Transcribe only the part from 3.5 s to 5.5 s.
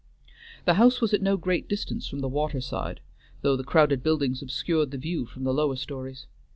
the crowded buildings obscured the view from